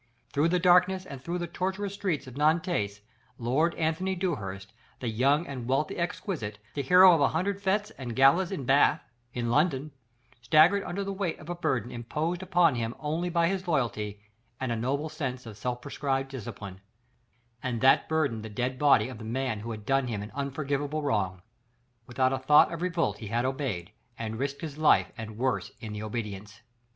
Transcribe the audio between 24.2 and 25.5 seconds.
risked his life and